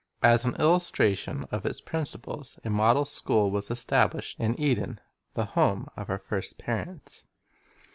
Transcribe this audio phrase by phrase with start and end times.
[0.23, 4.99] As an illustration of its principles a model school was established in Eden,
[5.35, 7.25] the home of our first parents.